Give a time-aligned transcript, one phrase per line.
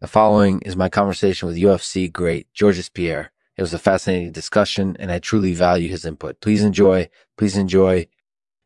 [0.00, 3.32] The following is my conversation with UFC great Georges Pierre.
[3.58, 6.40] It was a fascinating discussion, and I truly value his input.
[6.40, 7.10] Please enjoy.
[7.36, 8.06] Please enjoy.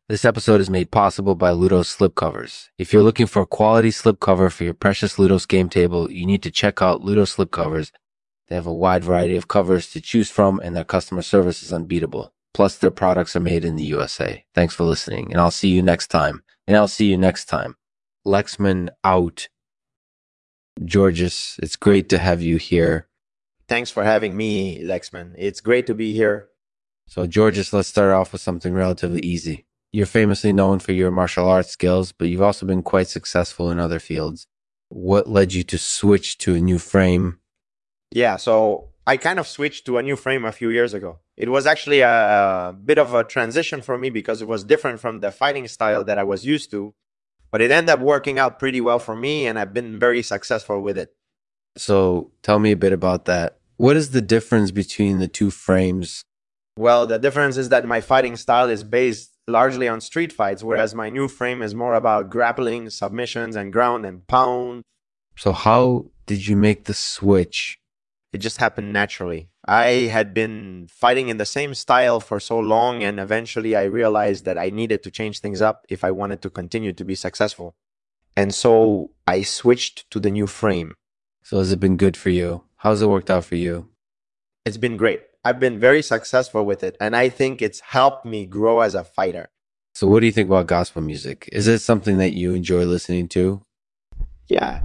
[0.07, 2.69] This episode is made possible by Ludos slipcovers.
[2.77, 6.41] If you're looking for a quality slipcover for your precious Ludos game table, you need
[6.43, 7.91] to check out Ludos slipcovers.
[8.47, 11.73] They have a wide variety of covers to choose from, and their customer service is
[11.73, 12.33] unbeatable.
[12.53, 14.45] Plus, their products are made in the USA.
[14.53, 16.43] Thanks for listening, and I'll see you next time.
[16.65, 17.75] And I'll see you next time.
[18.25, 19.49] Lexman out.
[20.83, 23.07] Georges, it's great to have you here.
[23.67, 25.33] Thanks for having me, Lexman.
[25.37, 26.49] It's great to be here.
[27.07, 29.65] So, Georges, let's start off with something relatively easy.
[29.91, 33.79] You're famously known for your martial arts skills, but you've also been quite successful in
[33.79, 34.47] other fields.
[34.89, 37.39] What led you to switch to a new frame?
[38.11, 41.19] Yeah, so I kind of switched to a new frame a few years ago.
[41.37, 42.09] It was actually a,
[42.69, 46.03] a bit of a transition for me because it was different from the fighting style
[46.03, 46.93] that I was used to,
[47.55, 50.81] but it ended up working out pretty well for me and I've been very successful
[50.81, 51.15] with it.
[51.77, 53.59] So, tell me a bit about that.
[53.77, 56.21] What is the difference between the two frames?
[56.77, 60.93] Well, the difference is that my fighting style is based largely on street fights, whereas
[60.93, 64.81] my new frame is more about grappling, submissions, and ground and pound.
[65.37, 67.77] So, how did you make the switch?
[68.35, 69.47] It just happened naturally.
[69.65, 74.43] I had been fighting in the same style for so long, and eventually I realized
[74.43, 77.75] that I needed to change things up if I wanted to continue to be successful.
[78.35, 80.95] And so I switched to the new frame.
[81.43, 82.65] So, has it been good for you?
[82.83, 83.87] How's it worked out for you?
[84.65, 85.21] It's been great.
[85.45, 89.05] I've been very successful with it, and I think it's helped me grow as a
[89.05, 89.47] fighter.
[89.93, 91.47] So, what do you think about gospel music?
[91.53, 93.63] Is it something that you enjoy listening to?
[94.49, 94.81] Yeah,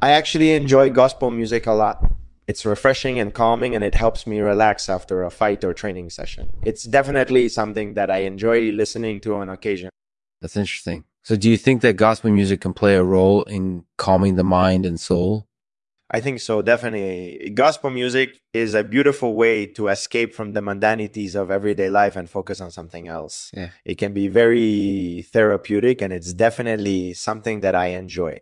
[0.00, 2.13] I actually enjoy gospel music a lot.
[2.46, 6.52] It's refreshing and calming, and it helps me relax after a fight or training session.
[6.62, 9.88] It's definitely something that I enjoy listening to on occasion.
[10.42, 11.04] That's interesting.
[11.22, 14.84] So, do you think that gospel music can play a role in calming the mind
[14.84, 15.46] and soul?
[16.10, 17.50] I think so, definitely.
[17.54, 22.28] Gospel music is a beautiful way to escape from the mundanities of everyday life and
[22.28, 23.50] focus on something else.
[23.54, 23.70] Yeah.
[23.86, 28.40] It can be very therapeutic, and it's definitely something that I enjoy.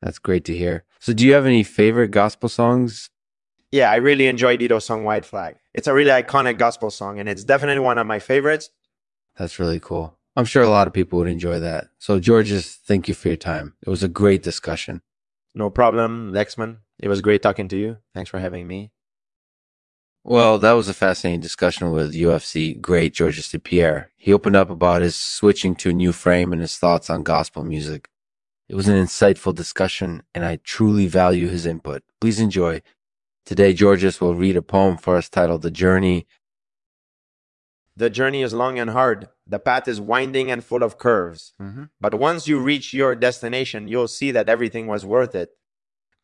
[0.00, 0.84] That's great to hear.
[1.00, 3.10] So, do you have any favorite gospel songs?
[3.72, 5.56] Yeah, I really enjoy Dido's song White Flag.
[5.72, 8.68] It's a really iconic gospel song, and it's definitely one of my favorites.
[9.38, 10.18] That's really cool.
[10.36, 11.88] I'm sure a lot of people would enjoy that.
[11.98, 13.74] So, Georges, thank you for your time.
[13.84, 15.00] It was a great discussion.
[15.54, 16.78] No problem, Lexman.
[16.98, 17.96] It was great talking to you.
[18.14, 18.92] Thanks for having me.
[20.24, 24.10] Well, that was a fascinating discussion with UFC great Georges Pierre.
[24.16, 27.64] He opened up about his switching to a new frame and his thoughts on gospel
[27.64, 28.08] music.
[28.68, 32.02] It was an insightful discussion, and I truly value his input.
[32.20, 32.82] Please enjoy.
[33.44, 36.26] Today, Georges will read a poem for us titled The Journey.
[37.96, 39.28] The journey is long and hard.
[39.46, 41.52] The path is winding and full of curves.
[41.60, 41.84] Mm-hmm.
[42.00, 45.50] But once you reach your destination, you'll see that everything was worth it.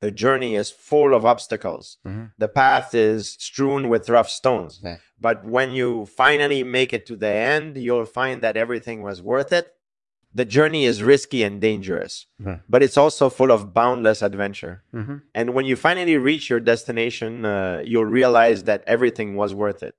[0.00, 1.98] The journey is full of obstacles.
[2.06, 2.26] Mm-hmm.
[2.38, 4.80] The path is strewn with rough stones.
[4.82, 4.98] Okay.
[5.20, 9.52] But when you finally make it to the end, you'll find that everything was worth
[9.52, 9.72] it.
[10.34, 12.26] The journey is risky and dangerous,
[12.68, 14.82] but it's also full of boundless adventure.
[14.94, 15.16] Mm-hmm.
[15.34, 19.94] And when you finally reach your destination, uh, you'll realize that everything was worth it.